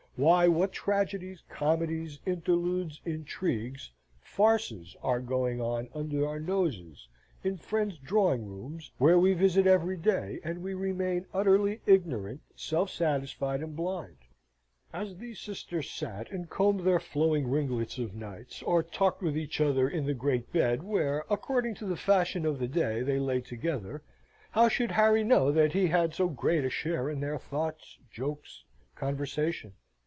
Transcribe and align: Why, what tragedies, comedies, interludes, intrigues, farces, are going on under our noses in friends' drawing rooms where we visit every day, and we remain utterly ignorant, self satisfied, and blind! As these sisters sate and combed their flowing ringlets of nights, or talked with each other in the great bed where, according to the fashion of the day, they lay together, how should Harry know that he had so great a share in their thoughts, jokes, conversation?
Why, 0.17 0.45
what 0.49 0.73
tragedies, 0.73 1.41
comedies, 1.49 2.19
interludes, 2.25 2.99
intrigues, 3.05 3.91
farces, 4.19 4.95
are 5.01 5.21
going 5.21 5.61
on 5.61 5.87
under 5.95 6.27
our 6.27 6.39
noses 6.39 7.07
in 7.45 7.57
friends' 7.57 7.97
drawing 7.97 8.45
rooms 8.45 8.91
where 8.97 9.17
we 9.17 9.33
visit 9.33 9.65
every 9.65 9.95
day, 9.95 10.39
and 10.43 10.61
we 10.61 10.73
remain 10.73 11.25
utterly 11.33 11.79
ignorant, 11.85 12.41
self 12.57 12.89
satisfied, 12.91 13.61
and 13.63 13.73
blind! 13.75 14.17
As 14.91 15.15
these 15.15 15.39
sisters 15.39 15.89
sate 15.89 16.29
and 16.29 16.49
combed 16.49 16.81
their 16.81 16.99
flowing 16.99 17.47
ringlets 17.47 17.97
of 17.97 18.13
nights, 18.13 18.61
or 18.63 18.83
talked 18.83 19.21
with 19.23 19.37
each 19.37 19.61
other 19.61 19.89
in 19.89 20.05
the 20.05 20.13
great 20.13 20.51
bed 20.51 20.83
where, 20.83 21.23
according 21.29 21.73
to 21.75 21.85
the 21.85 21.97
fashion 21.97 22.45
of 22.45 22.59
the 22.59 22.67
day, 22.67 23.01
they 23.01 23.17
lay 23.17 23.39
together, 23.39 24.03
how 24.51 24.67
should 24.67 24.91
Harry 24.91 25.23
know 25.23 25.53
that 25.53 25.71
he 25.71 25.87
had 25.87 26.13
so 26.13 26.27
great 26.27 26.65
a 26.65 26.69
share 26.69 27.09
in 27.09 27.21
their 27.21 27.39
thoughts, 27.39 27.97
jokes, 28.11 28.65
conversation? 28.93 29.71